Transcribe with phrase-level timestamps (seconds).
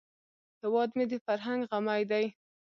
[0.61, 2.25] هیواد مې د فرهنګ غمی دی